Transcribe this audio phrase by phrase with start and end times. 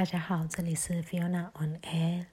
[0.00, 2.24] 大家好，这里是 Fiona on Air。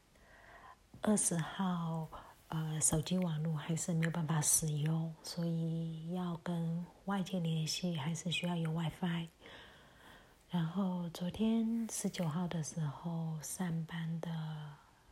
[1.01, 2.07] 二十号，
[2.47, 9.27] 呃，手机网络还是没有办法使用，所以要跟外界联系还是需要有 WiFi。
[10.49, 14.31] 然后昨天十九号的时候，上班的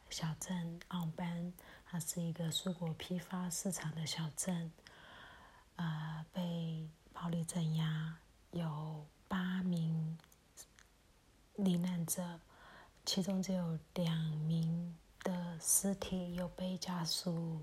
[0.09, 1.51] 小镇奥班，
[1.85, 4.71] 它是一个蔬果批发市场的小镇，
[5.75, 8.15] 呃，被暴力镇压，
[8.51, 10.17] 有八名。
[11.57, 12.37] 罹难者，
[13.05, 14.17] 其中只有两
[14.47, 17.59] 名的尸体有被家属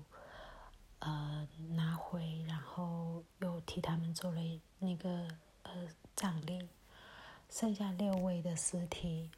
[0.99, 4.41] 呃拿回，然后又替他们做了
[4.79, 5.27] 那个
[5.63, 6.69] 呃葬礼，
[7.49, 9.29] 剩下六位的尸体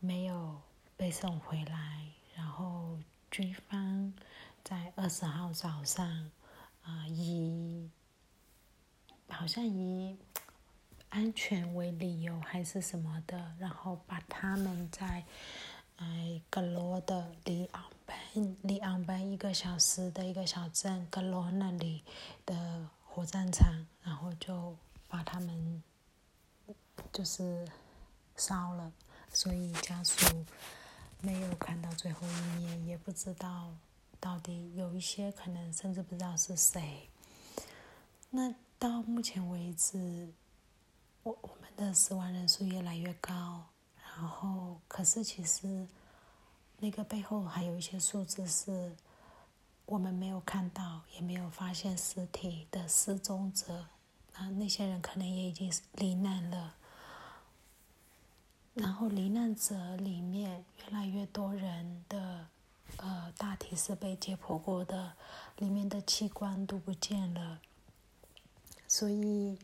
[0.00, 0.62] 没有
[0.96, 2.98] 被送回来，然后
[3.30, 4.14] 军方
[4.64, 6.30] 在二十号早上
[6.82, 7.90] 啊以
[9.28, 10.16] 好像以。
[11.10, 15.24] 安全为理由还是什么的，然后把他们在，
[15.96, 18.16] 哎格罗的里昂班
[18.62, 22.04] 里昂班一个小时的一个小镇格罗那里
[22.44, 24.76] 的火葬场，然后就
[25.08, 25.82] 把他们
[27.10, 27.66] 就是
[28.36, 28.92] 烧了，
[29.32, 30.44] 所以家属
[31.22, 33.72] 没有看到最后一面，也不知道
[34.20, 37.08] 到底有一些可能甚至不知道是谁。
[38.28, 40.28] 那到目前为止。
[41.42, 43.64] 我们的死亡人数越来越高，
[44.04, 45.86] 然后可是其实
[46.78, 48.94] 那个背后还有一些数字是
[49.86, 53.86] 我们没有看到，也没有发现尸体的失踪者，
[54.34, 56.74] 啊，那些人可能也已经罹难了。
[58.74, 62.46] 然后罹难者里面越来越多人的
[62.98, 65.12] 呃大体是被解剖过的，
[65.56, 67.60] 里面的器官都不见了，
[68.86, 69.58] 所以。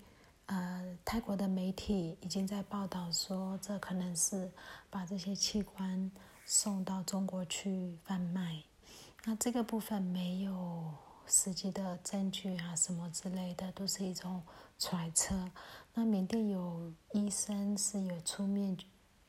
[0.47, 4.53] 呃，泰国的媒体已经在报道说，这可能是
[4.91, 6.11] 把这些器官
[6.45, 8.63] 送到中国去贩卖。
[9.25, 10.93] 那这个部分没有
[11.27, 14.43] 实际的证据啊，什么之类的，都是一种
[14.79, 15.35] 揣测。
[15.95, 18.77] 那缅甸有医生是有出面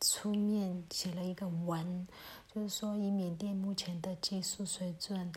[0.01, 2.05] 出面写了一个文，
[2.53, 5.31] 就是说以缅甸目前的技术水准，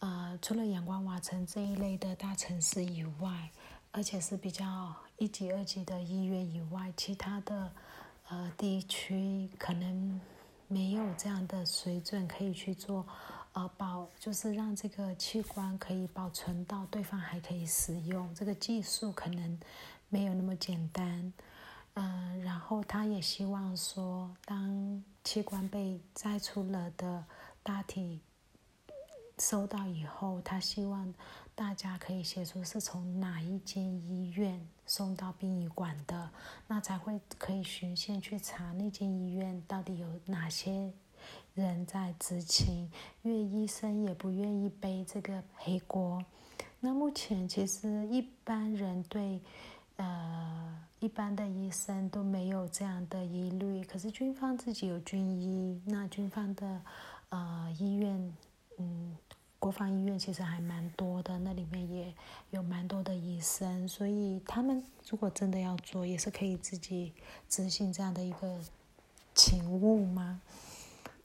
[0.00, 3.52] 呃，除了仰光瓦城这一类的大城市以外。
[3.94, 7.70] 而且是比较一级、二级的医院以外，其他的
[8.30, 10.18] 呃地区可能
[10.66, 13.06] 没有这样的水准可以去做
[13.52, 19.60] 呃保，就是让这个器官可以保存到对方还可以使用，这个技术可能
[20.08, 21.30] 没有那么简单。
[21.92, 27.22] 嗯，然后他也希望说，当器官被摘出了的
[27.62, 28.20] 大体
[29.38, 31.12] 收到以后，他希望。
[31.54, 36.30] 大家可以写出是从哪一间医院送到殡仪馆的，
[36.66, 40.90] 那才会可以循线去查那间医院到底有哪些
[41.54, 42.90] 人在执勤，
[43.22, 46.24] 因为医生也不愿意背这个黑锅。
[46.80, 49.38] 那目前其实一般人对
[49.96, 56.80] 呃一般的医生都没有这样的疑虑，可是军方自己有军医，那军方的
[57.28, 58.36] 呃医院
[58.78, 59.16] 嗯。
[59.62, 62.12] 国防医院其实还蛮多的，那里面也
[62.50, 67.12] 有蛮多的医生，所以他们如果真的要做，也是可以自己
[67.48, 68.58] 执行这样的一个
[69.36, 70.42] 勤务吗？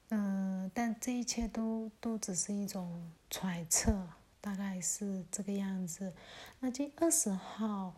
[0.09, 4.07] 嗯，但这一切都都只是一种揣测，
[4.39, 6.13] 大概是这个样子。
[6.59, 7.95] 那今二十号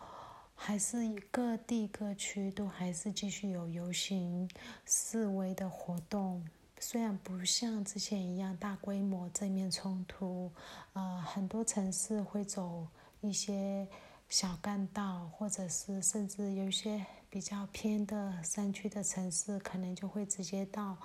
[0.55, 4.49] 还是各地各区都还是继续有游行
[4.85, 6.47] 示威的活动。
[6.79, 10.51] 虽然不像之前一样大规模正面冲突，
[10.93, 12.87] 呃，很多城市会走
[13.21, 13.87] 一些
[14.29, 20.97] 小干道，或者是甚至有一些比较偏的山区的城市，可能就会直接到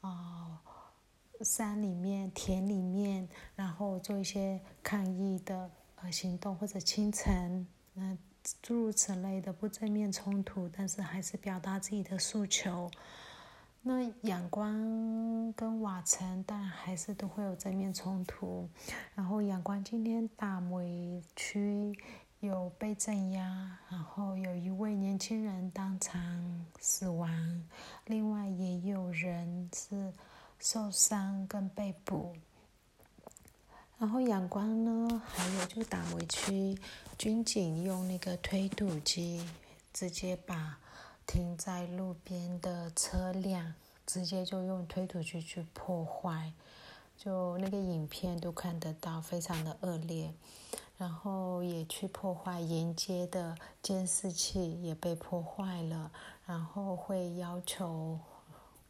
[0.00, 0.60] 啊
[1.42, 5.70] 山里面、田里面，然后做一些抗议的
[6.02, 8.18] 呃行动，或者清晨，嗯，
[8.60, 12.90] 诸如此类的不正面冲突，但是还是表达自己的诉求。
[13.82, 14.99] 那仰光
[16.00, 18.68] 跟瓦城，但还是都会有正面冲突。
[19.14, 21.94] 然后仰光今天大梅区
[22.40, 27.30] 有被镇压，然后有一位年轻人当场死亡，
[28.06, 30.10] 另外也有人是
[30.58, 32.34] 受伤跟被捕。
[33.98, 36.78] 然后仰光呢，还有就大梅区
[37.18, 39.46] 军警用那个推土机
[39.92, 40.78] 直接把。
[41.26, 43.72] 停在路边的车辆，
[44.10, 46.52] 直接就用推土机去破坏，
[47.16, 50.34] 就那个影片都看得到，非常的恶劣。
[50.98, 56.10] 然后也去破坏沿街的监视器，也被破坏了。
[56.44, 58.18] 然后会要求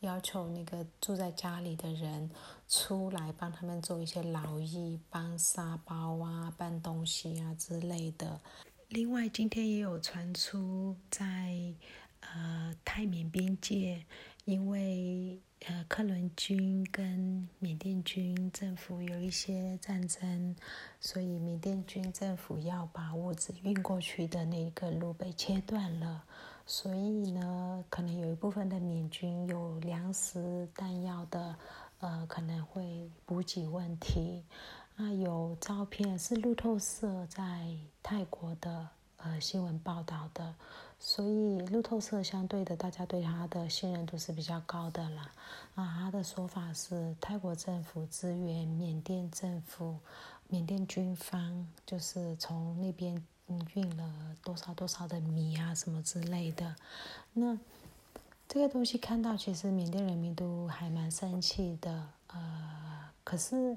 [0.01, 2.31] 要求那个住在家里的人
[2.67, 8.41] 出来帮他们做一些劳役，搬沙包啊、搬东西啊之类的。
[8.89, 11.75] 另外，今天也有传出在
[12.21, 14.05] 呃泰缅边界，
[14.45, 20.57] 因为呃克伦军跟缅甸军政府有一些战争，
[21.01, 26.25] 所以缅甸军政府要把物资运过去的那个路被切断了。
[26.67, 31.57] 所以呢，可能有一部分的缅军有粮食、弹药的，
[31.99, 34.45] 呃，可能会补给问题。
[34.97, 40.55] 啊，有照片是路透社在泰国的呃新闻报道的，
[41.01, 45.33] 所以路透社相对的，大家对他的信任度是比较高的啦。
[45.75, 49.99] 啊，他的说法是泰国政府支援缅甸政府，
[50.49, 53.21] 缅甸军方就是从那边。
[53.75, 56.77] 运了多少多少的米啊，什么之类的，
[57.33, 57.59] 那
[58.47, 62.07] 这个东西看到，其实缅甸人民都还蛮生气的。
[62.29, 63.77] 呃，可是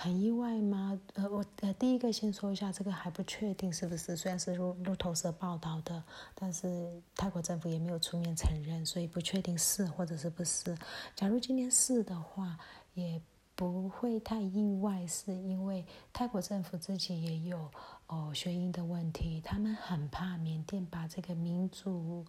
[0.00, 0.96] 很意外吗？
[1.14, 6.00] 呃，我呃第一个先说一下，这个还不确定是不是，虽然是路路透社报道的，
[6.36, 10.78] 但是泰国政府也没有出面承认，所以不确定是或者是不是。
[11.16, 12.56] 假如今天是的话，
[12.94, 13.20] 也
[13.56, 17.68] 不会太意外，是因为泰国政府自己也有。
[18.06, 22.24] 哦，学音的问题，他们很怕缅甸把这个民主，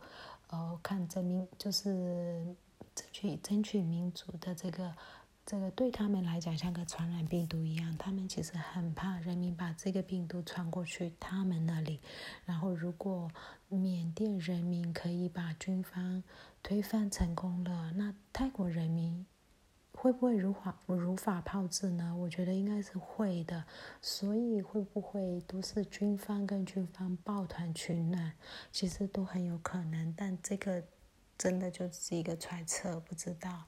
[0.50, 2.44] 呃，看证明就是
[2.96, 4.92] 争取争取民主的这个
[5.50, 12.00] 这个对他们来讲像个传染病毒一样，他们其实很怕人民把这个病毒传过去他们那里。
[12.46, 13.32] 然后，如果
[13.68, 16.24] 缅甸人民可以把军方
[16.62, 19.26] 推翻成功了，那泰国人民。
[19.94, 22.16] 会不会如法如法炮制呢？
[22.16, 23.66] 我觉得应该是会的，
[24.04, 28.34] 所以会不会都是军方跟军方抱团取暖，
[28.72, 30.14] 其实都很有可能。
[30.16, 30.84] 但这个
[31.40, 33.66] 真的就是一个揣测，不知道。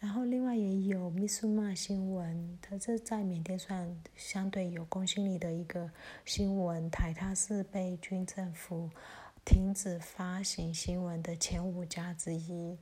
[0.00, 5.88] 然后另外也有密苏马新闻，它是在缅甸算相对有公信力的一个
[6.24, 8.90] 新闻台，它是被军政府
[9.44, 12.76] 停止发行新闻的前五家之一。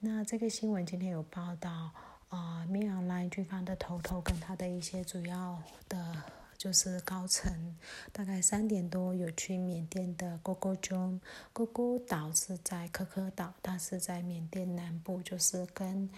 [0.00, 1.90] 那这个新闻今天有报道。
[2.28, 6.16] 啊，缅甸来军方的头头跟他的一些主要的，
[6.56, 7.76] 就是高层，
[8.10, 11.20] 大概三点多有去缅甸的哥哥中，
[11.52, 16.08] 哥哥岛是在可可岛，它是在缅甸南部，就是跟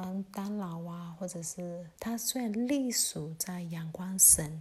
[0.00, 4.60] 嗯丹老啊，或者是它虽然隶属在仰光省，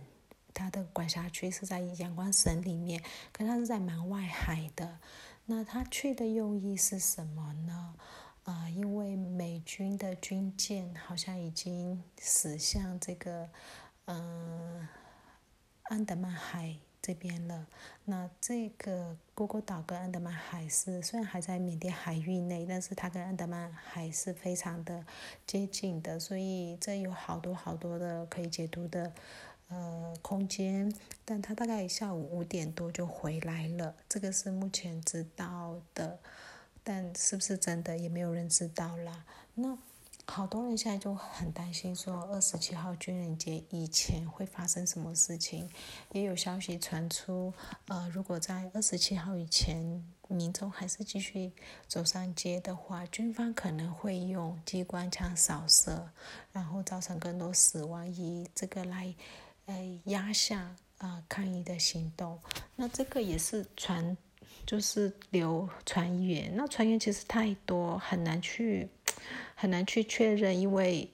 [0.52, 4.98] 它的管辖区是在仰光省里面，可它是在蛮外海的。
[5.46, 7.94] 那他去的用意是什么呢？
[8.46, 13.48] 啊，因为美军的军舰好像已经驶向这个，
[14.06, 14.88] 嗯，
[15.84, 16.76] 安德曼海
[17.08, 17.66] 这边了。
[18.04, 25.06] 那这个姑姑岛跟安德曼海是虽然还在缅甸海域内，但是它跟安德曼海是非常的
[25.46, 29.14] 接近的，所以这有好多好多的可以解读的
[29.70, 30.94] 呃空间。
[31.24, 36.20] 但他大概下午五点多就回来了，这个是目前知道的。
[36.84, 39.24] 但是不是真的也没有人知道啦。
[39.56, 39.78] 那
[40.30, 45.68] 好多人现在就很担心，说二十七号军人节以前会发生什么事情？
[46.12, 47.52] 也有消息传出，
[47.88, 51.52] 呃，如果在二十七号以前民众还是继续
[51.88, 56.08] 走上街的话，军方可能会用机关枪扫射，
[56.52, 59.16] 然后造成更多死亡，以这个来
[59.66, 62.38] 呃压下啊抗议的行动。
[62.76, 64.16] 那这个也是传。
[64.66, 68.90] 就是流传言，那传言其实太多，很难去
[69.60, 71.12] 很难去确认，因为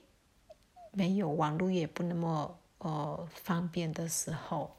[0.92, 4.70] 没有网络也不那么呃方便的时候，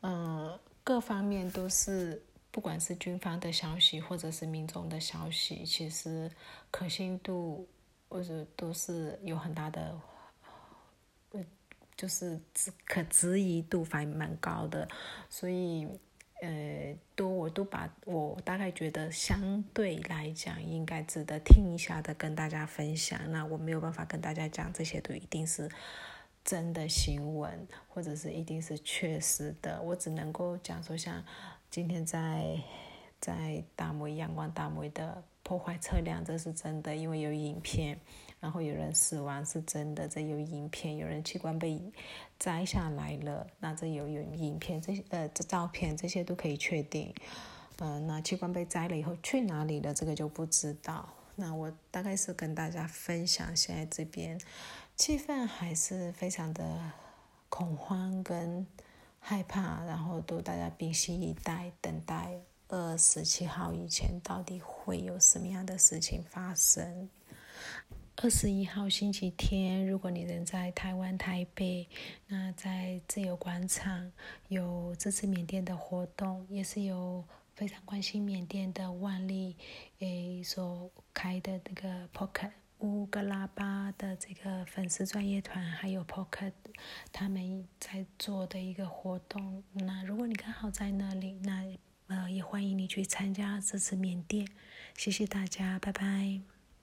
[0.00, 6.30] 嗯，各方面都是，不管是军方的消息或者是民众的消息，其实
[6.70, 7.68] 可信度
[8.08, 9.94] 或者都是有很大的，
[11.32, 11.44] 呃，
[11.94, 12.40] 就是
[12.86, 14.88] 可质疑度还蛮高的，
[15.28, 15.86] 所以。
[16.42, 23.18] 呃，都我都把我大概觉得相对来讲应该值得听一下的跟大家分享。
[23.30, 25.70] 那我没有办法跟大家讲这些都一定是
[26.44, 29.80] 真的新闻，或者是一定是确实的。
[29.80, 31.24] 我只能够讲说，像
[31.70, 32.60] 今天在
[33.20, 37.98] 在大梅阳光大梅的破坏车辆，这是真的，因为有影片。
[38.44, 41.80] 然后有人死亡是真的，这有影片；有人器官被
[42.38, 47.10] 摘下来了，那这有有影片，这些呃这照片这些都可以确定。
[47.78, 49.94] 嗯，那器官被摘了以后去哪里了？
[49.94, 51.08] 这个就不知道。
[51.36, 54.38] 那我大概是跟大家分享，现在这边
[54.94, 56.92] 气氛还是非常的
[57.48, 58.66] 恐慌跟
[59.20, 62.38] 害怕，然后都大家屏息以待，等待。
[62.68, 67.08] 二十七号以前到底会有什么样的事情发生。
[68.16, 71.86] 二十一号星期天，如果你人在台湾台北，
[72.28, 74.12] 那在自由广场
[74.48, 79.56] 有支持缅甸的活动，也是有非常关心缅甸的万历
[79.98, 86.52] 诶所开的那个 Pocket 五个喇叭的这个粉丝专业团，还有 Pocket
[87.12, 89.62] 他们在做的一个活动。
[89.72, 91.66] 那如果你刚好在那里，那
[92.06, 94.48] 呃也欢迎你去参加支持缅甸。
[94.96, 96.53] 谢谢大家，拜拜。